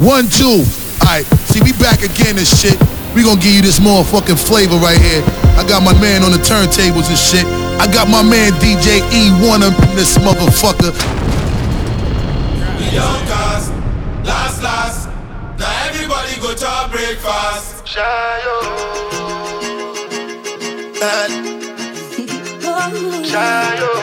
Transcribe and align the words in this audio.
One, 0.00 0.30
two. 0.30 0.64
Alright, 1.04 1.26
see, 1.52 1.60
we 1.60 1.72
back 1.72 2.00
again 2.00 2.38
and 2.38 2.46
shit. 2.46 2.80
We 3.14 3.22
gonna 3.22 3.38
give 3.38 3.52
you 3.52 3.60
this 3.60 3.78
motherfucking 3.78 4.40
flavor 4.40 4.76
right 4.76 4.96
here. 4.96 5.22
I 5.60 5.64
got 5.68 5.82
my 5.82 5.92
man 6.00 6.22
on 6.22 6.32
the 6.32 6.38
turntables 6.38 7.10
and 7.10 7.18
shit. 7.18 7.44
I 7.76 7.86
got 7.92 8.08
my 8.08 8.22
man 8.22 8.52
DJ 8.52 9.00
E1 9.12 9.60
up 9.60 9.76
in 9.90 9.96
this 9.96 10.16
motherfucker. 10.16 10.96
We 12.80 12.96
don't 12.96 13.26
cast, 13.28 13.72
last, 14.24 14.62
last. 14.62 15.08
Now 15.58 15.86
everybody 15.86 16.40
go 16.40 16.54
to 16.54 16.88
breakfast. 16.90 17.84
Shayo. 17.84 18.56
Shayo. 23.22 23.99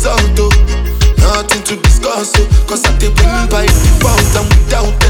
Result, 0.00 0.40
oh. 0.40 0.48
Nothing 1.18 1.62
to 1.64 1.76
discuss, 1.76 2.32
oh. 2.36 2.64
Cause 2.66 2.84
I 2.86 2.96
did 2.98 3.12
win 3.20 3.48
by 3.50 3.66
default 3.66 4.36
and 4.36 4.48
without 4.48 5.09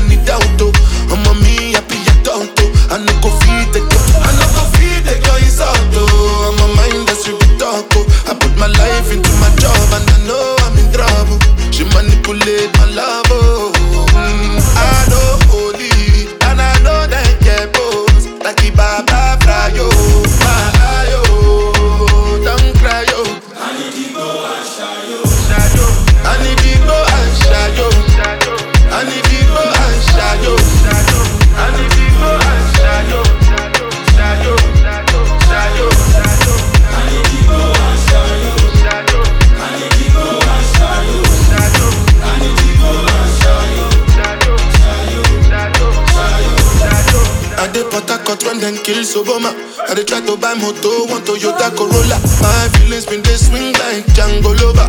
kill 48.91 49.05
Soboma. 49.07 49.55
I 49.89 49.95
dey 49.95 50.03
try 50.05 50.21
to 50.27 50.35
buy 50.37 50.55
moto, 50.59 51.07
one 51.07 51.23
Toyota 51.23 51.71
Corolla. 51.79 52.19
My 52.43 52.67
feelings 52.75 53.07
been 53.07 53.23
they 53.23 53.39
swing 53.39 53.71
like 53.79 54.03
Django 54.19 54.51
Lover. 54.59 54.89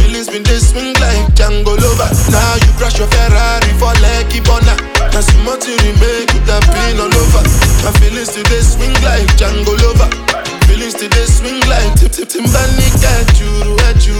Feelings 0.00 0.28
been 0.32 0.42
they 0.48 0.56
swing 0.58 0.96
like 1.04 1.28
Django 1.36 1.76
Lover. 1.76 2.08
Now 2.32 2.54
you 2.64 2.72
crash 2.80 2.96
your 2.98 3.08
Ferrari 3.12 3.72
for 3.76 3.92
Lucky 4.00 4.40
Bona. 4.40 4.72
Now 5.12 5.20
so 5.20 5.36
much 5.44 5.68
you 5.68 5.76
remake 5.84 6.32
with 6.32 6.46
that 6.48 6.64
pain 6.72 6.96
all 6.96 7.12
over. 7.12 7.42
My 7.84 7.92
feelings 8.00 8.32
today 8.32 8.64
swing 8.64 8.96
like 9.04 9.28
Django 9.36 9.76
Lover. 9.84 10.08
Feelings 10.64 10.96
today 10.96 11.26
swing 11.28 11.60
like 11.68 11.92
Tip 12.00 12.12
Tip 12.16 12.28
Timbani 12.32 12.88
at 13.12 13.28
you. 13.36 14.16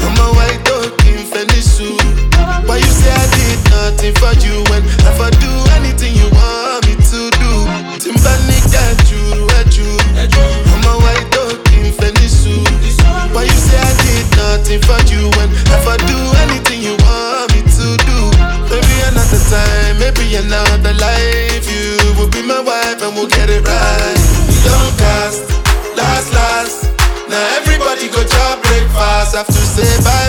I'm 0.00 0.16
a 0.16 0.26
white 0.32 0.62
dog 0.64 0.96
in 1.04 1.20
Fenisu. 1.28 1.92
Why 2.64 2.80
you 2.80 2.92
say 2.96 3.12
I 3.12 3.24
did 3.36 3.60
nothing 3.76 4.14
for 4.16 4.32
you 4.40 4.64
when 4.72 4.82
if 4.88 5.20
I 5.20 5.28
do 5.36 5.52
anything 5.76 6.16
I 13.88 13.94
did 14.04 14.26
nothing 14.36 14.80
for 14.82 15.00
you 15.12 15.28
when 15.36 15.48
if 15.52 15.86
I 15.86 15.96
do 16.08 16.18
anything 16.44 16.82
you 16.82 16.96
want 17.04 17.52
me 17.54 17.62
to 17.62 17.86
do? 18.04 18.18
Maybe 18.68 18.94
another 19.08 19.40
time, 19.48 19.98
maybe 19.98 20.36
another 20.36 20.94
life. 20.94 21.64
You 21.68 21.96
will 22.18 22.28
be 22.28 22.42
my 22.42 22.60
wife 22.60 23.00
and 23.02 23.14
we'll 23.14 23.28
get 23.28 23.50
it 23.50 23.62
right. 23.64 24.18
We 24.48 24.56
don't 24.66 24.94
cast, 24.98 25.48
last, 25.96 26.32
last. 26.32 26.76
Now 27.28 27.56
everybody 27.56 28.08
go 28.08 28.22
to 28.22 28.44
breakfast. 28.62 29.36
Have 29.36 29.46
to 29.46 29.52
say 29.52 29.88
bye 30.04 30.27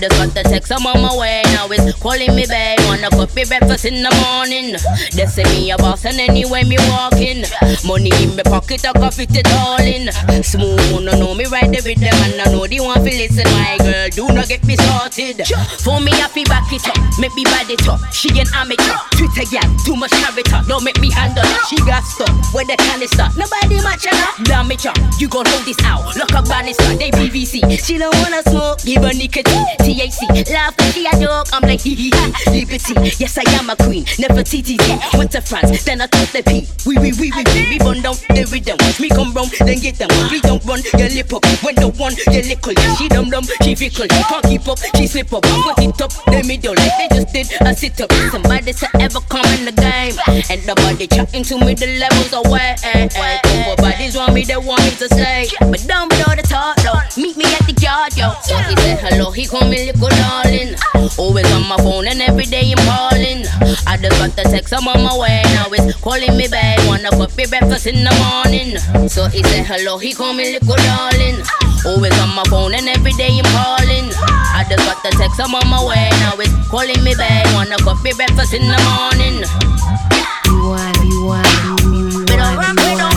just 0.00 0.16
got 0.16 0.34
the 0.34 0.42
text, 0.42 0.72
I'm 0.72 0.86
on 0.86 1.02
my 1.02 1.16
way. 1.16 1.42
Now 1.52 1.68
it's 1.70 1.98
calling 2.00 2.34
me 2.34 2.46
babe. 2.46 2.79
Wanna 3.00 3.16
coffee 3.16 3.46
breakfast 3.48 3.86
in 3.86 4.02
the 4.02 4.12
morning. 4.28 4.76
They 5.16 5.24
say 5.24 5.44
me 5.56 5.70
a 5.70 5.76
boss 5.78 6.04
and 6.04 6.20
anyway 6.20 6.64
me 6.64 6.76
walking. 6.92 7.48
Money 7.88 8.12
in 8.20 8.36
my 8.36 8.44
pocket, 8.44 8.84
I 8.84 8.92
fit 9.08 9.32
it 9.32 9.48
all 9.56 9.80
in. 9.80 10.12
Smooth, 10.44 11.00
no 11.00 11.16
know 11.16 11.32
me 11.32 11.46
right 11.48 11.64
there 11.72 11.80
with 11.80 11.96
them 11.96 12.12
and 12.12 12.36
I 12.36 12.52
know 12.52 12.66
they 12.66 12.76
want 12.76 13.00
to 13.00 13.08
listen. 13.08 13.48
My 13.56 13.80
girl, 13.80 14.08
do 14.12 14.28
not 14.36 14.48
get 14.48 14.60
me 14.68 14.76
started. 14.76 15.40
For 15.80 15.96
me, 15.96 16.12
I 16.12 16.28
feel 16.28 16.44
back 16.44 16.68
it 16.68 16.84
up, 16.92 17.00
make 17.16 17.32
me 17.32 17.44
bad 17.44 17.72
it 17.72 17.88
up. 17.88 18.04
She 18.12 18.28
an 18.36 18.44
amateur, 18.52 18.92
Twitter 19.16 19.48
gal, 19.48 19.64
too 19.80 19.96
much 19.96 20.12
character. 20.20 20.60
Don't 20.68 20.84
make 20.84 21.00
me 21.00 21.08
handle 21.10 21.40
it. 21.40 21.60
She 21.72 21.80
got 21.88 22.04
stuck 22.04 22.28
where 22.52 22.68
the 22.68 22.76
canister. 22.76 23.32
Nobody 23.32 23.80
match 23.80 24.04
her. 24.12 24.44
Damn 24.44 24.68
it. 24.76 24.84
You 25.16 25.28
gon' 25.32 25.48
hold 25.48 25.64
this 25.64 25.80
out. 25.88 26.04
Look 26.20 26.36
up 26.36 26.44
banister, 26.44 26.92
they 27.00 27.10
PVC. 27.16 27.64
She 27.80 27.96
don't 27.96 28.12
wanna 28.20 28.44
smoke, 28.44 28.84
give 28.84 29.00
her 29.00 29.16
nicotine. 29.16 29.64
THC, 29.80 30.52
laugh, 30.52 30.76
she 30.92 31.08
a 31.08 31.16
joke. 31.16 31.48
I'm 31.56 31.64
like, 31.64 31.80
hee 31.80 31.96
hee 31.96 32.12
ha. 32.12 32.28
Yes, 33.18 33.38
I 33.38 33.44
am 33.54 33.70
a 33.70 33.76
queen. 33.76 34.04
Never 34.18 34.42
TTT. 34.42 35.16
Went 35.16 35.32
to 35.32 35.40
France, 35.40 35.84
then 35.84 36.00
I 36.00 36.06
took 36.06 36.28
the 36.30 36.42
P. 36.42 36.66
We, 36.86 36.98
we, 36.98 37.12
we, 37.14 37.30
we, 37.30 37.42
we, 37.54 37.62
we 37.70 37.78
burn 37.78 38.02
down 38.02 38.18
the 38.34 38.42
rhythm. 38.50 38.78
Me 38.98 39.08
come 39.08 39.32
round, 39.32 39.50
then 39.58 39.78
get 39.78 39.96
them. 39.96 40.10
We 40.30 40.40
don't 40.40 40.64
run 40.64 40.80
your 40.98 41.08
lip 41.10 41.32
up. 41.32 41.44
When 41.62 41.74
the 41.76 41.88
one, 41.94 42.14
your 42.34 42.42
lickle. 42.42 42.74
She 42.98 43.08
dumb 43.08 43.30
dumb, 43.30 43.44
she 43.62 43.74
fickle. 43.74 44.08
Can't 44.08 44.44
keep 44.44 44.66
up, 44.66 44.78
she 44.96 45.06
slip 45.06 45.32
up. 45.32 45.42
Put 45.42 45.78
it 45.78 46.00
up, 46.00 46.10
the 46.26 46.42
middle, 46.46 46.74
like 46.74 46.96
they 46.98 47.08
just 47.14 47.32
did 47.32 47.48
a 47.60 47.74
sit 47.74 48.00
up. 48.00 48.12
Somebody 48.30 48.72
to 48.72 48.86
ever 48.98 49.20
come 49.30 49.46
in 49.54 49.70
the 49.70 49.74
game. 49.76 50.14
And 50.50 50.66
nobody 50.66 51.06
chatting 51.06 51.44
to 51.44 51.58
me, 51.58 51.74
the 51.74 51.98
levels 51.98 52.32
away. 52.32 52.74
Couple 52.80 53.22
eh, 53.22 53.38
eh. 53.44 53.76
bodies 53.76 54.16
want 54.16 54.34
me, 54.34 54.42
they 54.44 54.56
want 54.56 54.82
me 54.82 54.90
to 54.90 55.06
stay. 55.06 55.46
But 55.60 55.84
and 62.10 62.20
every 62.20 62.44
day 62.44 62.74
I'm 62.74 62.82
calling. 62.82 63.46
I 63.86 63.94
just 63.96 64.18
got 64.18 64.34
the 64.34 64.42
text, 64.42 64.74
I'm 64.74 64.86
on 64.88 65.02
my 65.02 65.16
way. 65.16 65.42
Now 65.54 65.70
it's 65.70 65.94
calling 66.02 66.36
me 66.36 66.48
back. 66.48 66.82
Wanna 66.86 67.10
coffee 67.10 67.46
breakfast 67.46 67.86
in 67.86 68.02
the 68.02 68.10
morning. 68.18 68.76
So 69.08 69.30
he 69.30 69.42
said 69.46 69.64
hello, 69.64 69.96
he 69.96 70.12
call 70.12 70.34
me 70.34 70.58
little 70.58 70.74
darling. 70.74 71.38
Always 71.86 72.12
on 72.18 72.34
my 72.34 72.42
phone 72.50 72.74
and 72.74 72.88
every 72.88 73.12
day 73.14 73.30
I'm 73.38 73.46
calling. 73.54 74.10
I 74.50 74.66
just 74.68 74.82
got 74.82 74.98
the 75.06 75.14
text, 75.14 75.38
I'm 75.38 75.54
on 75.54 75.66
my 75.70 75.78
way. 75.86 76.10
Now 76.26 76.34
it's 76.42 76.52
calling 76.68 76.98
me 77.06 77.14
back. 77.14 77.46
Wanna 77.54 77.78
coffee 77.78 78.12
breakfast 78.12 78.54
in 78.54 78.66
the 78.66 78.78
morning. 78.90 79.46
You 80.50 80.58
wanna, 80.66 81.06
you 81.06 81.24
wanna, 81.24 81.46
you 81.94 82.26
We 82.26 82.34
don't 82.34 82.58
run, 82.58 82.74
wanna, 82.74 82.82
we 82.82 82.90
you 82.90 82.98
don't 82.98 83.09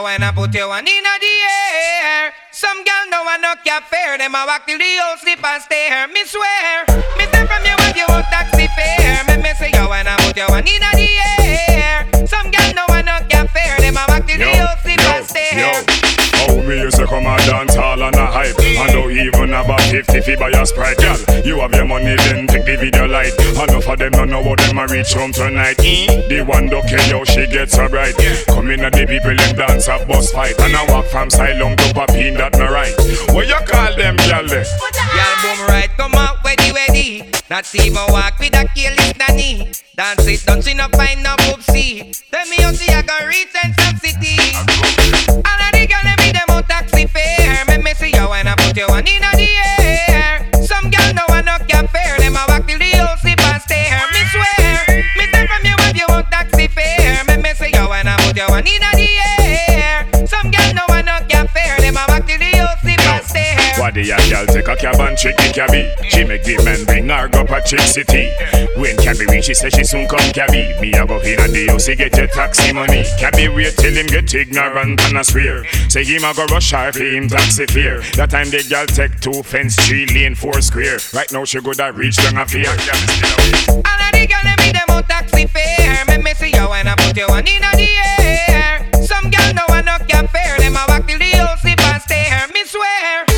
Me 0.00 0.06
you 0.06 0.12
when 0.12 0.22
I 0.22 0.32
put 0.32 0.54
you 0.54 0.66
one 0.66 0.86
in 0.86 1.02
the 1.02 1.32
air. 2.08 2.32
Some 2.52 2.84
girl 2.84 3.04
no 3.10 3.22
want 3.22 3.42
no 3.42 3.54
cap 3.64 3.84
fare. 3.84 4.16
Them 4.16 4.34
a 4.34 4.46
walk 4.46 4.66
till 4.66 4.78
the 4.78 4.84
whole 4.96 5.16
sleep 5.18 5.44
and 5.44 5.62
stare. 5.62 6.08
Me 6.08 6.24
swear, 6.24 6.86
me 7.18 7.24
say 7.28 7.44
from 7.44 7.64
you 7.64 7.76
when 7.76 7.96
you 7.96 8.06
on 8.08 8.22
taxi 8.32 8.66
fare. 8.76 9.24
Make 9.26 9.42
me 9.42 9.52
see 9.54 9.76
you 9.76 9.88
when 9.88 10.06
I 10.06 10.16
put 10.16 10.36
you 10.36 10.46
one 10.48 10.66
in 10.66 10.80
the 10.80 11.18
air. 11.18 11.39
You 16.76 16.90
say 16.90 17.06
come 17.06 17.24
from 17.24 17.26
a 17.26 17.36
dance 17.46 17.74
hall 17.74 18.02
and 18.02 18.16
a 18.16 18.26
hype. 18.26 18.58
And 18.58 18.92
don't 18.92 19.10
even 19.10 19.50
have 19.50 19.68
a 19.68 19.78
50 19.78 20.20
fee 20.20 20.36
buy 20.36 20.50
a 20.50 20.66
sprite, 20.66 20.98
girl. 20.98 21.18
You 21.44 21.60
have 21.60 21.74
your 21.74 21.86
money, 21.86 22.16
then 22.16 22.46
take 22.46 22.64
the 22.64 22.76
video 22.76 23.06
light. 23.06 23.32
Enough 23.54 23.88
of 23.88 23.98
them 23.98 24.12
don't 24.12 24.30
know 24.30 24.42
what 24.42 24.58
them 24.60 24.78
a 24.78 24.86
reach 24.86 25.12
home 25.12 25.32
tonight. 25.32 25.76
The 25.76 26.44
one 26.46 26.68
don't 26.68 26.86
care 26.86 27.00
she 27.26 27.46
gets 27.46 27.74
so 27.74 27.88
bright. 27.88 28.14
Come 28.48 28.70
in 28.70 28.84
and 28.84 28.94
the 28.94 29.06
people 29.06 29.30
in 29.30 29.56
dance 29.56 29.88
a 29.88 30.04
bus 30.06 30.32
fight. 30.32 30.58
And 30.60 30.74
I 30.74 30.84
walk 30.92 31.06
from 31.06 31.28
Silong 31.28 31.76
to 31.76 31.94
Papine, 31.94 32.36
that 32.38 32.54
me 32.54 32.64
right. 32.64 32.94
What 33.34 33.48
you 33.48 33.60
call 33.66 33.96
them, 33.96 34.16
girl? 34.16 34.46
Girl, 34.48 35.34
boom 35.42 35.66
right, 35.68 35.90
come 35.96 36.14
out, 36.14 36.44
ready, 36.44 36.72
ready. 36.72 37.30
Not 37.50 37.72
even 37.74 37.94
walk 38.08 38.38
with 38.38 38.54
a 38.54 38.66
careless 38.74 39.16
nanny. 39.18 39.72
Dance 39.96 40.26
it, 40.26 40.44
don't 40.46 40.62
see 40.62 40.74
no 40.74 40.88
find 40.88 41.22
no 41.22 41.34
poopsie. 41.36 42.22
Tell 42.30 42.46
me 42.46 42.56
how 42.62 42.72
see 42.72 42.92
I 42.92 43.02
can 43.02 43.26
reach 43.26 43.48
and 43.62 43.74
some 43.80 43.96
city. 43.96 44.99
When 48.88 48.94
I 48.96 49.02
put 49.02 49.69
cab 64.80 64.98
and 64.98 65.16
trick 65.16 65.36
the 65.36 65.52
cabby? 65.52 65.92
She 66.08 66.24
make 66.24 66.42
the 66.42 66.56
man 66.64 66.84
bring 66.84 67.08
her 67.08 67.28
go 67.28 67.44
a 67.44 67.60
chick 67.60 67.80
city. 67.80 68.32
When 68.80 68.96
cabby 68.96 69.26
reach, 69.28 69.44
she 69.44 69.54
say 69.54 69.68
she 69.68 69.84
soon 69.84 70.08
come 70.08 70.24
cabby. 70.32 70.72
Me 70.80 70.92
a 70.96 71.06
go 71.06 71.20
in 71.20 71.38
and 71.38 71.52
the 71.52 71.68
house, 71.68 71.86
he 71.86 71.94
get 71.94 72.16
your 72.16 72.26
taxi 72.28 72.72
money. 72.72 73.04
Cabby 73.20 73.48
wait 73.48 73.76
till 73.76 73.92
him 73.92 74.06
get 74.06 74.32
ignorant 74.32 75.00
and 75.04 75.18
a 75.18 75.24
swear. 75.24 75.64
Say 75.88 76.04
him 76.04 76.24
a 76.24 76.32
go 76.32 76.46
rush 76.46 76.72
her 76.72 76.92
for 76.92 77.04
him 77.04 77.28
taxi 77.28 77.66
fare. 77.66 78.00
That 78.16 78.30
time 78.30 78.48
the 78.48 78.64
girl 78.64 78.86
take 78.86 79.20
two 79.20 79.42
fence, 79.42 79.76
three 79.76 80.06
lane, 80.06 80.34
four 80.34 80.60
square. 80.62 80.98
Right 81.12 81.30
now 81.30 81.44
she 81.44 81.60
go 81.60 81.74
that 81.74 81.94
reach 81.94 82.16
down 82.16 82.40
a 82.40 82.46
fear. 82.46 82.72
All 82.72 84.00
of 84.00 84.10
the 84.16 84.24
girl 84.24 84.48
me 84.64 84.72
them 84.72 84.88
on 84.88 85.04
taxi 85.04 85.46
fare. 85.46 86.04
Make 86.08 86.24
me 86.24 86.32
see 86.34 86.56
you 86.56 86.64
when 86.68 86.88
I 86.88 86.96
put 86.96 87.16
you 87.16 87.28
on 87.28 87.44
in 87.44 87.60
the 87.60 87.88
air. 88.48 88.88
Some 89.04 89.30
girl 89.30 89.52
no 89.52 89.64
one 89.68 89.84
no 89.84 89.98
can 90.08 90.26
fare. 90.28 90.56
Them 90.56 90.76
a 90.76 90.84
walk 90.88 91.06
till 91.06 91.18
the 91.18 91.30
whole 91.36 91.56
sleep 91.58 91.80
and 91.84 92.00
stare. 92.00 92.48
Me 92.54 92.64
swear. 92.64 93.29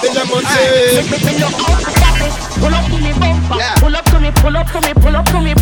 Go 0.00 0.12
drive 0.12 0.30
up 0.30 0.42
the. 0.42 1.02
Pull 2.60 2.74
up 2.74 2.84
to 2.86 2.98
me 2.98 3.12
bumper, 3.18 3.58
pull 3.80 3.96
up 3.96 4.04
to 4.06 4.20
me, 4.20 4.30
pull 4.32 4.56
up 4.56 4.66
to 4.70 4.80
me, 4.80 4.94
pull 4.94 5.16
up 5.16 5.26
to. 5.26 5.40
Me 5.40 5.54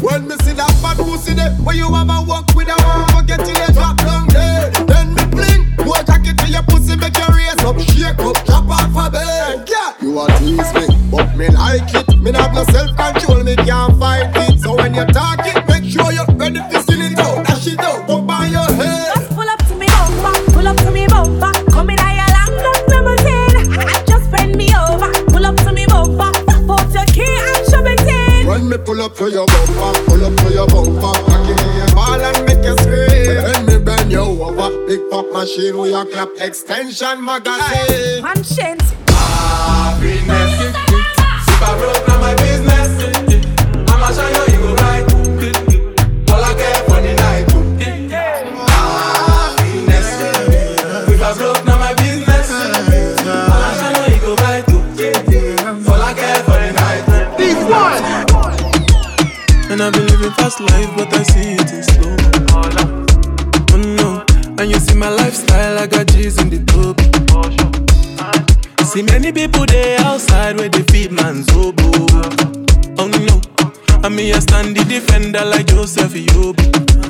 When 0.00 0.26
me 0.26 0.34
see 0.40 0.56
that 0.56 0.72
fat 0.80 0.96
pussy 0.96 1.34
there, 1.34 1.52
when 1.60 1.76
you 1.76 1.92
have 1.92 2.08
a 2.08 2.24
walk 2.24 2.48
with 2.56 2.68
a 2.68 2.76
one, 2.88 3.04
forget 3.12 3.44
till 3.44 3.52
you 3.52 3.72
drop 3.76 3.98
down 3.98 4.28
there. 4.28 4.70
Then 4.88 5.12
me 5.12 5.24
bling, 5.28 5.62
more 5.84 6.00
jacket 6.08 6.40
to 6.40 6.48
your 6.48 6.64
pussy, 6.64 6.96
make 6.96 7.12
you 7.20 7.28
raise 7.28 7.60
up, 7.60 7.76
shake 7.78 8.16
up, 8.16 8.36
drop 8.48 8.64
off 8.72 8.96
a 8.96 9.10
bed. 9.12 9.68
Yeah, 9.68 9.92
you 10.00 10.16
a 10.16 10.24
tease 10.40 10.72
me, 10.72 10.88
but 11.12 11.36
me 11.36 11.48
like 11.52 11.92
it. 11.92 12.08
Me 12.16 12.32
have 12.32 12.54
no 12.54 12.64
self 12.72 12.96
control, 12.96 13.44
me 13.44 13.54
can't 13.56 13.92
fight 14.00 14.32
it. 14.48 14.60
So 14.60 14.74
when 14.74 14.94
you 14.94 15.04
talk 15.12 15.44
it, 15.44 15.59
me 28.70 28.78
pull 28.78 29.02
up 29.02 29.16
to 29.16 29.28
your 29.28 29.46
bumper, 29.46 30.04
pull 30.06 30.24
up 30.24 30.36
to 30.38 30.52
your 30.52 30.66
bumper, 30.68 31.00
cocky 31.00 31.54
me 31.58 31.76
your 31.76 31.88
ball 31.94 32.20
and 32.20 32.46
make 32.46 32.64
you 32.64 32.76
scream. 32.78 33.34
Then 33.42 33.66
me 33.66 33.78
bend 33.84 34.12
you 34.12 34.20
over, 34.20 34.86
big 34.86 35.10
pop 35.10 35.26
machine 35.32 35.76
with 35.76 35.90
your 35.90 36.06
clap 36.06 36.28
extension 36.38 37.24
magazine. 37.24 38.22
Konshens. 38.22 38.86
Happiness. 39.08 40.76
I 41.62 41.76
broke 41.78 42.06
down 42.06 42.20
my 42.20 42.34
business, 42.36 42.59
Fast 60.36 60.60
life, 60.60 60.90
but 60.96 61.12
I 61.12 61.22
see 61.22 61.54
it 61.58 61.72
in 61.72 61.82
slow. 61.82 62.16
Oh 63.72 63.78
no, 63.96 64.24
and 64.58 64.70
you 64.70 64.78
see 64.78 64.94
my 64.94 65.08
lifestyle, 65.08 65.78
I 65.78 65.86
got 65.86 66.06
G's 66.08 66.38
in 66.40 66.48
the 66.50 66.58
top. 66.64 67.00
See 68.86 69.02
many 69.02 69.32
people 69.32 69.66
there 69.66 70.00
outside 70.00 70.56
where 70.56 70.68
they 70.68 70.82
feed 70.84 71.12
man's 71.12 71.48
oboe. 71.52 72.06
Oh 72.98 73.08
no, 73.08 73.40
and 74.02 74.16
me 74.16 74.32
I 74.32 74.38
stand 74.40 74.76
the 74.76 74.84
defender 74.84 75.44
like 75.44 75.66
Joseph 75.66 76.12
Yobo. 76.12 77.09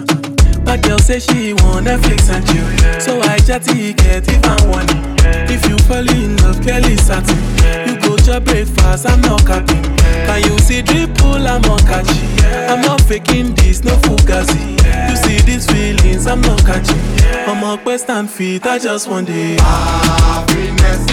But 0.71 0.83
girl 0.83 0.99
say 1.01 1.19
she 1.19 1.53
want 1.53 1.87
Netflix 1.87 2.31
and 2.31 2.47
chill, 2.47 3.01
so 3.01 3.21
I 3.23 3.39
chat 3.39 3.65
ticket 3.65 4.23
if 4.29 4.45
I 4.47 4.55
want 4.69 4.89
it. 4.89 5.51
If 5.51 5.69
you 5.69 5.77
fall 5.79 6.09
in 6.09 6.37
love, 6.45 6.63
Kelly 6.63 6.97
satin. 6.97 7.43
You 7.89 7.99
go 7.99 8.17
to 8.17 8.41
breakfast, 8.41 9.05
I'm 9.05 9.21
not 9.21 9.45
capping. 9.45 9.83
Can 9.99 10.45
you 10.45 10.57
see 10.61 10.81
drip 10.83 11.13
pull, 11.17 11.45
I'm 11.45 11.61
not 11.63 11.81
catching. 11.81 12.23
I'm 12.71 12.83
not 12.83 13.01
faking 13.01 13.57
this, 13.57 13.83
no 13.83 13.97
fugazi. 14.07 14.79
You 15.11 15.17
see 15.17 15.41
these 15.45 15.67
feelings, 15.67 16.29
I'm 16.29 16.41
not 16.41 16.65
catching. 16.65 17.03
I'm 17.49 17.65
a 17.65 17.77
quest 17.83 18.09
and 18.09 18.31
feet, 18.31 18.65
I 18.65 18.79
just 18.79 19.09
want 19.09 19.29
it. 19.29 19.59
Happiness. 19.59 21.05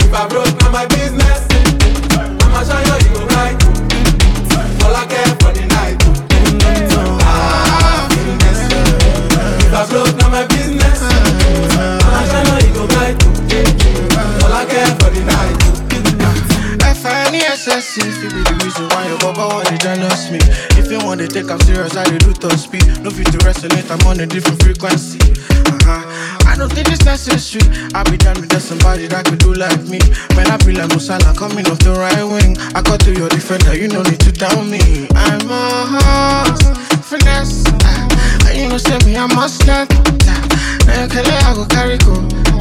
If 0.00 0.14
I 0.14 0.26
broke 0.28 0.58
down 0.58 0.72
my 0.72 0.86
business, 0.86 1.51
I'm 21.82 21.90
serious, 21.90 21.96
I 21.96 22.18
do 22.18 22.32
top 22.34 22.52
speed. 22.52 22.86
No 23.02 23.10
fit 23.10 23.26
to 23.32 23.38
resonate, 23.38 23.90
I'm 23.90 24.06
on 24.06 24.20
a 24.20 24.26
different 24.26 24.62
frequency. 24.62 25.18
Uh-huh. 25.66 26.46
I 26.46 26.54
don't 26.56 26.72
think 26.72 26.86
it's 26.92 27.04
necessary. 27.04 27.66
I'll 27.92 28.04
be 28.04 28.16
done 28.16 28.40
with 28.40 28.50
that 28.50 28.62
somebody 28.62 29.08
that 29.08 29.26
could 29.26 29.40
do 29.40 29.52
like 29.52 29.82
me. 29.90 29.98
Man, 30.38 30.46
I 30.46 30.58
feel 30.62 30.78
like 30.78 30.90
Musala 30.94 31.34
coming 31.36 31.66
off 31.66 31.80
the 31.80 31.90
right 31.98 32.22
wing. 32.22 32.54
I 32.76 32.82
got 32.82 33.00
to 33.00 33.12
your 33.12 33.28
defender, 33.28 33.76
you 33.76 33.88
no 33.88 34.02
need 34.02 34.20
to 34.20 34.30
down 34.30 34.70
me. 34.70 35.08
I'm 35.10 35.42
a 35.50 35.62
horse, 35.90 36.70
finesse. 37.02 37.66
Uh, 37.66 38.54
you 38.54 38.68
know, 38.68 38.78
say 38.78 38.98
me, 39.02 39.16
I 39.16 39.26
must 39.34 39.66
not. 39.66 39.90
Now, 40.86 41.10
can 41.10 41.26
I 41.26 41.54
go 41.54 41.66
carry 41.66 41.98
go? 41.98 42.51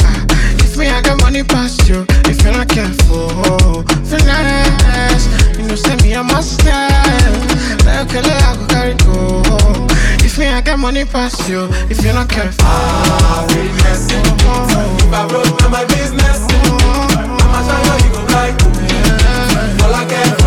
If 0.82 0.88
me, 0.88 0.94
I 0.96 1.02
got 1.04 1.22
money 1.22 1.44
past 1.44 1.88
you. 1.88 2.08
If 2.26 2.42
you're 2.42 2.54
not 2.54 2.68
careful, 2.68 3.84
finesse. 4.04 5.28
You 5.56 5.68
know, 5.68 5.76
say 5.76 5.96
me, 5.98 6.16
must 6.24 6.66
not. 6.66 7.86
Now, 7.86 8.04
can 8.06 8.26
I 8.26 8.56
go 8.58 8.66
carry 8.66 8.96
go? 8.96 9.44
If 10.26 10.40
me, 10.40 10.48
I 10.48 10.60
got 10.62 10.80
money 10.80 11.06
past 11.06 11.48
you. 11.48 11.70
If 11.88 12.04
you're 12.04 12.16
not 12.16 12.30
careful, 12.30 12.66
Ah, 12.66 13.46
finesse. 13.50 14.10
If 14.10 15.14
I 15.14 15.28
broke, 15.28 15.70
my 15.70 15.86
business. 15.86 16.48
I'ma 16.50 17.62
show 17.62 17.78
you, 17.86 18.06
you 18.06 18.12
go 18.14 18.22
like. 18.34 18.58
All 19.84 19.94
I 19.94 20.06
care 20.10 20.41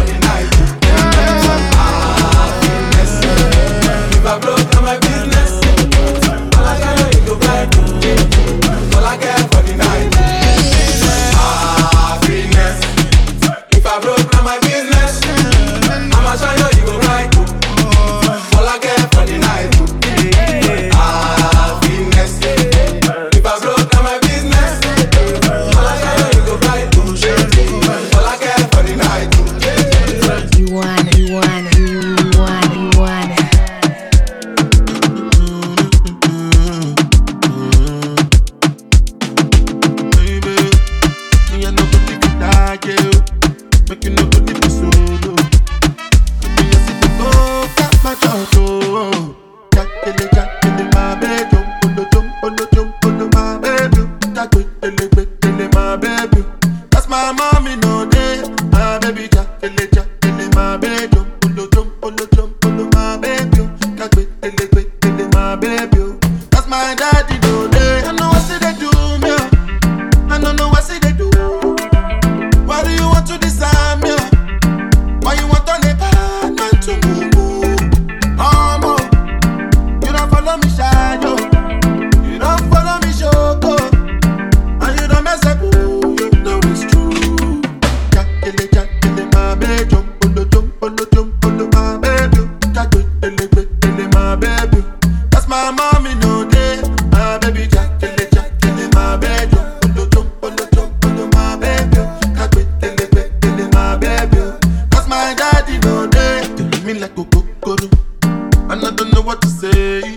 say. 109.73 110.13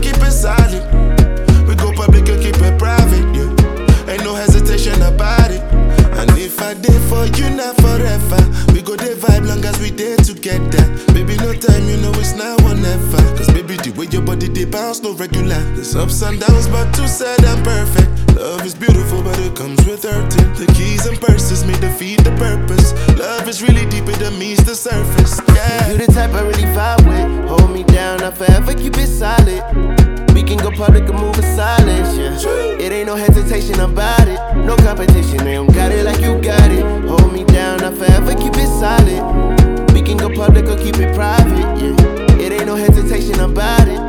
I 0.00 0.02
keep 0.02 0.16
it 0.22 0.32
solid. 0.32 1.68
We 1.68 1.74
go 1.74 1.92
public 1.92 2.26
and 2.26 2.42
keep 2.42 2.56
it 2.56 2.78
private, 2.78 3.36
yeah. 3.36 4.10
Ain't 4.10 4.24
no 4.24 4.34
hesitation 4.34 5.02
about 5.02 5.50
it. 5.50 5.69
And 6.20 6.30
if 6.36 6.60
I 6.60 6.74
did 6.74 7.00
for 7.08 7.24
you, 7.38 7.48
not 7.56 7.76
forever. 7.80 8.40
We 8.72 8.82
go 8.82 8.94
dey 8.94 9.14
vibe 9.14 9.48
long 9.48 9.64
as 9.64 9.80
we 9.80 9.88
there 9.90 10.16
together. 10.18 10.84
Baby, 11.14 11.36
no 11.36 11.54
time, 11.54 11.88
you 11.88 11.96
know 11.96 12.12
it's 12.20 12.34
now 12.34 12.56
or 12.68 12.74
never. 12.74 13.22
Cause 13.36 13.48
baby, 13.48 13.76
the 13.76 13.92
way 13.96 14.06
your 14.12 14.20
body 14.22 14.48
they 14.48 14.66
bounce, 14.66 15.00
no 15.00 15.14
regular. 15.14 15.58
There's 15.74 15.96
ups 15.96 16.20
and 16.22 16.38
downs, 16.38 16.68
but 16.68 16.92
too 16.94 17.08
sad 17.08 17.42
and 17.42 17.64
perfect. 17.64 18.36
Love 18.36 18.64
is 18.66 18.74
beautiful, 18.74 19.22
but 19.22 19.38
it 19.40 19.56
comes 19.56 19.80
with 19.86 20.02
hurting. 20.04 20.52
The 20.60 20.70
keys 20.76 21.06
and 21.06 21.18
purses 21.20 21.64
may 21.64 21.78
defeat 21.80 22.22
the 22.22 22.32
purpose. 22.36 22.92
Love 23.18 23.48
is 23.48 23.62
really 23.62 23.86
deeper 23.88 24.12
than 24.12 24.38
meets 24.38 24.62
the 24.62 24.74
surface. 24.74 25.40
Yeah. 25.48 25.90
You 25.92 25.98
the 26.04 26.12
type 26.12 26.32
I 26.34 26.42
really 26.42 26.68
vibe 26.76 27.08
with. 27.08 27.48
Hold 27.48 27.70
me 27.72 27.82
down, 27.84 28.22
I'll 28.22 28.32
forever 28.32 28.74
keep 28.74 28.98
it 28.98 29.08
solid. 29.08 30.09
We 30.40 30.46
can 30.46 30.56
go 30.56 30.70
public 30.70 31.06
and 31.06 31.20
move 31.20 31.36
in 31.36 31.42
silence, 31.42 32.16
yeah. 32.16 32.80
It 32.80 32.90
ain't 32.92 33.08
no 33.08 33.14
hesitation 33.14 33.78
about 33.78 34.26
it. 34.26 34.38
No 34.64 34.74
competition, 34.74 35.36
they 35.44 35.52
don't 35.52 35.70
got 35.70 35.92
it 35.92 36.02
like 36.06 36.18
you 36.22 36.40
got 36.40 36.70
it. 36.70 36.82
Hold 37.06 37.30
me 37.34 37.44
down, 37.44 37.84
I 37.84 37.92
forever 37.92 38.34
keep 38.34 38.54
it 38.56 38.66
solid. 38.80 39.92
We 39.92 40.00
can 40.00 40.16
go 40.16 40.34
public 40.34 40.64
or 40.64 40.78
keep 40.78 40.96
it 40.96 41.14
private, 41.14 41.58
yeah. 41.78 42.40
It 42.40 42.52
ain't 42.52 42.64
no 42.64 42.74
hesitation 42.74 43.38
about 43.38 43.86
it. 43.86 44.00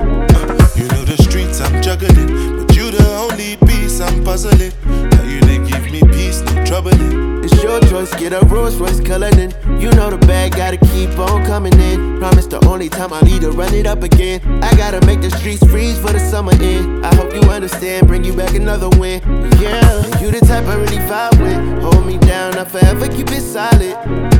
You 0.80 0.88
know 0.88 1.04
the 1.04 1.18
streets 1.22 1.60
I'm 1.60 1.82
juggling, 1.82 2.66
the 2.92 3.18
only 3.18 3.58
piece 3.68 4.00
I'm 4.00 4.24
puzzling. 4.24 4.72
Now 4.86 5.24
you 5.24 5.40
they 5.42 5.58
give 5.58 5.92
me 5.92 6.02
peace, 6.12 6.42
no 6.42 6.66
troubling. 6.66 7.44
It's 7.44 7.64
your 7.64 7.80
choice, 7.82 8.14
get 8.16 8.34
a 8.34 8.46
Rolls 8.46 8.76
Royce 8.76 9.00
colored 9.00 9.38
in. 9.38 9.52
You 9.80 9.90
know 9.92 10.10
the 10.10 10.18
bag 10.28 10.52
gotta 10.56 10.78
keep 10.78 11.18
on 11.18 11.46
coming 11.46 11.74
in. 11.80 12.20
Promise 12.20 12.48
the 12.48 12.64
only 12.68 12.90
time 12.90 13.14
I 13.14 13.22
leave 13.22 13.42
to 13.42 13.52
run 13.52 13.74
it 13.74 13.88
up 13.88 14.04
again. 14.04 14.42
I 14.64 14.76
gotta 14.76 15.04
make 15.06 15.22
the 15.22 15.32
streets 15.32 15.66
freeze 15.68 16.00
for 16.00 16.12
the 16.12 16.20
summer 16.20 16.54
in. 16.62 17.04
I 17.04 17.14
hope 17.16 17.34
you 17.34 17.42
understand, 17.50 18.08
bring 18.08 18.24
you 18.24 18.34
back 18.34 18.54
another 18.54 18.90
win. 19.00 19.22
Yeah, 19.60 20.20
you 20.20 20.32
the 20.32 20.40
type 20.46 20.66
I 20.66 20.76
really 20.76 20.98
vibe 21.10 21.42
with. 21.42 21.84
Hold 21.84 22.06
me 22.06 22.18
down, 22.20 22.56
I 22.58 22.66
forever 22.66 23.08
keep 23.08 23.32
it 23.32 23.42
solid. 23.42 24.31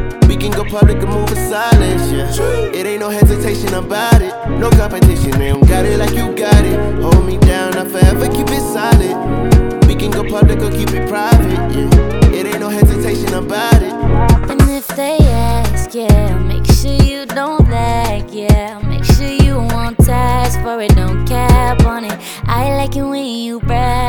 We 0.42 0.50
can 0.50 0.58
go 0.58 0.64
public 0.64 0.98
and 0.98 1.08
move 1.08 1.30
in 1.30 1.36
silence, 1.36 2.12
yeah. 2.12 2.74
It 2.74 2.88
ain't 2.88 3.02
no 3.02 3.12
hesitation 3.12 3.76
about 3.76 4.24
it. 4.24 4.34
No 4.50 4.72
competition, 4.72 5.38
they 5.38 5.50
don't 5.50 5.68
got 5.68 5.86
it 5.86 6.00
like 6.00 6.16
you 6.16 6.36
got 6.36 6.66
it. 6.66 6.80
Hold 7.00 7.28
me 7.28 7.38
down, 7.38 7.76
I 7.76 7.88
forever 7.88 8.28
keep 8.28 8.48
it 8.50 8.62
solid. 8.74 9.86
We 9.86 9.94
can 9.94 10.10
go 10.10 10.24
public 10.28 10.58
or 10.58 10.72
keep 10.72 10.90
it 10.94 11.08
private, 11.08 11.76
yeah. 11.76 12.34
It 12.34 12.48
ain't 12.48 12.60
no 12.60 12.70
hesitation 12.70 13.36
about 13.36 13.84
it. 13.84 13.94
And 14.50 14.62
if 14.72 14.88
they 14.88 15.20
ask, 15.20 15.94
yeah, 15.94 16.36
make 16.40 16.66
sure 16.66 16.92
you 17.04 17.28
don't 17.28 17.70
lag, 17.70 18.32
yeah. 18.32 18.80
Make 18.80 19.04
sure 19.04 19.28
you 19.28 19.58
won't 19.58 20.00
task 20.00 20.60
for 20.62 20.82
it, 20.82 20.96
don't 20.96 21.24
cap 21.28 21.86
on 21.86 22.04
it. 22.04 22.20
I 22.46 22.76
like 22.78 22.96
it 22.96 23.04
when 23.04 23.28
you 23.28 23.60
brag 23.60 24.01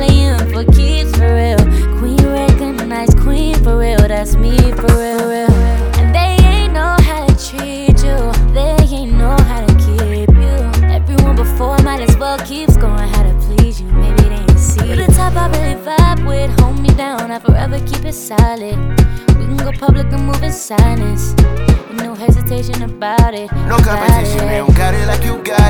playing 0.00 0.38
for 0.50 0.64
keeps 0.72 1.12
for 1.18 1.34
real. 1.34 1.60
Queen 1.98 2.16
recognized 2.26 3.18
queen 3.18 3.54
for 3.62 3.78
real, 3.78 3.98
that's 3.98 4.34
me 4.34 4.56
for 4.72 4.92
real, 5.02 5.22
real. 5.28 5.52
And 6.00 6.14
they 6.14 6.32
ain't 6.52 6.72
know 6.72 6.96
how 7.08 7.26
to 7.26 7.34
treat 7.48 7.98
you, 8.08 8.18
they 8.54 8.76
ain't 8.96 9.12
know 9.12 9.36
how 9.50 9.60
to 9.66 9.72
keep 9.84 10.30
you. 10.44 10.56
Everyone 10.88 11.36
before 11.36 11.76
might 11.82 12.00
as 12.00 12.16
well 12.16 12.38
keeps 12.38 12.78
going 12.78 13.08
how 13.14 13.24
to 13.24 13.34
please 13.44 13.82
you. 13.82 13.88
Maybe 13.88 14.22
they 14.22 14.36
ain't 14.36 14.58
see 14.58 14.94
the 14.94 15.06
type 15.18 15.36
I 15.36 15.48
really 15.54 15.76
vibe 15.84 16.26
with, 16.26 16.50
hold 16.60 16.80
me 16.80 16.88
down, 16.94 17.30
I 17.30 17.38
forever 17.38 17.78
keep 17.80 18.04
it 18.06 18.14
solid. 18.14 18.78
We 19.38 19.44
can 19.48 19.58
go 19.58 19.72
public 19.72 20.06
and 20.14 20.24
move 20.24 20.42
in 20.42 20.52
silence. 20.52 21.34
No 21.92 22.14
hesitation 22.14 22.82
about 22.82 23.34
it. 23.34 23.52
No 23.68 23.76
competition, 23.76 24.44
it. 24.44 24.48
they 24.48 24.58
don't 24.58 24.76
got 24.76 24.94
it 24.94 25.06
like 25.06 25.24
you 25.24 25.36
got 25.42 25.69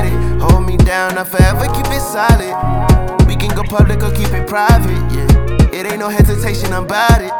Down, 0.91 1.17
I 1.17 1.23
forever 1.23 1.67
keep 1.73 1.85
it 1.87 2.01
solid. 2.01 3.25
We 3.25 3.37
can 3.37 3.55
go 3.55 3.63
public 3.63 4.03
or 4.03 4.11
keep 4.11 4.27
it 4.33 4.45
private, 4.45 4.91
yeah. 5.15 5.71
It 5.71 5.85
ain't 5.85 5.99
no 5.99 6.09
hesitation 6.09 6.73
about 6.73 7.21
it. 7.21 7.31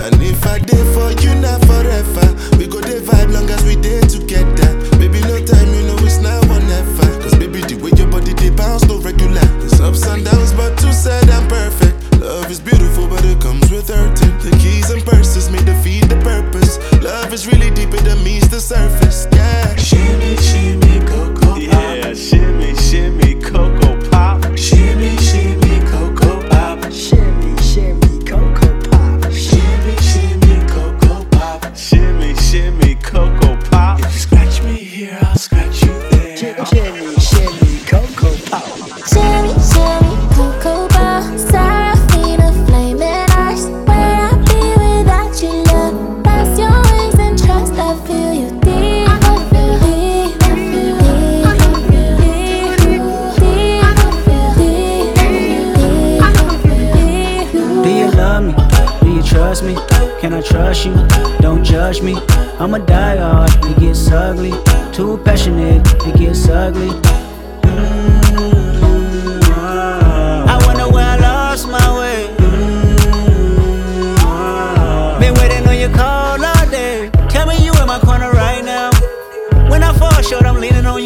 And 0.00 0.22
if 0.22 0.46
I 0.46 0.58
did 0.58 0.86
for 0.94 1.12
you, 1.20 1.34
not 1.34 1.60
forever. 1.66 2.26
We 2.56 2.66
go 2.66 2.80
vibe 2.80 3.30
long 3.30 3.50
as 3.50 3.62
we 3.66 3.76
did 3.76 4.08
together. 4.08 4.93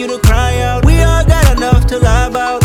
To 0.09 0.19
cry 0.21 0.61
out. 0.63 0.87
We 0.87 1.03
all 1.03 1.25
got 1.25 1.57
enough 1.57 1.87
to 1.89 1.99
lie 1.99 2.27
about. 2.27 2.63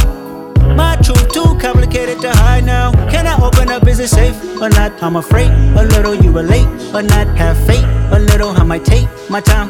My 0.77 0.95
truth 1.03 1.31
too 1.33 1.57
complicated 1.59 2.21
to 2.21 2.31
hide 2.31 2.65
now. 2.65 2.91
Can 3.09 3.27
I 3.27 3.35
open 3.45 3.69
up? 3.69 3.85
Is 3.85 3.99
it 3.99 4.07
safe 4.07 4.37
or 4.61 4.69
not? 4.69 4.91
I'm 5.03 5.17
afraid 5.17 5.49
a 5.51 5.83
little 5.83 6.15
you 6.15 6.31
relate, 6.31 6.67
but 6.91 7.03
not 7.05 7.27
have 7.37 7.57
faith. 7.67 7.83
A 8.11 8.19
little 8.19 8.49
I 8.49 8.63
might 8.63 8.85
take 8.85 9.07
my 9.29 9.41
time. 9.41 9.69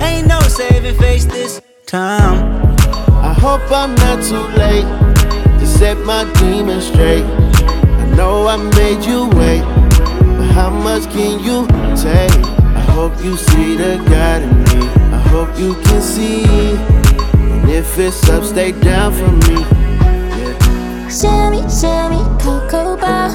Ain't 0.00 0.28
no 0.28 0.38
saving 0.40 0.96
face 0.98 1.24
this 1.24 1.60
time. 1.86 2.62
I 3.30 3.32
hope 3.32 3.62
I'm 3.72 3.94
not 3.96 4.22
too 4.22 4.44
late 4.56 4.86
to 5.58 5.66
set 5.66 5.98
my 5.98 6.22
demons 6.34 6.86
straight. 6.86 7.24
I 7.24 8.06
know 8.16 8.46
I 8.46 8.56
made 8.56 9.04
you 9.04 9.28
wait, 9.40 9.62
but 10.38 10.48
how 10.52 10.70
much 10.70 11.10
can 11.10 11.42
you 11.42 11.66
take? 11.96 12.30
I 12.76 12.84
hope 12.94 13.12
you 13.24 13.36
see 13.36 13.76
the 13.76 13.96
God 14.08 14.42
in 14.42 14.58
me. 14.70 14.88
I 15.12 15.20
hope 15.32 15.58
you 15.58 15.74
can 15.82 16.00
see. 16.00 17.07
If 17.78 17.96
it's 17.96 18.28
up, 18.28 18.42
stay 18.42 18.72
down 18.72 19.12
for 19.12 19.30
me. 19.46 19.62
Shimmy, 21.08 21.62
shimmy, 21.70 22.18
cocoa 22.42 22.96
bar, 22.96 23.30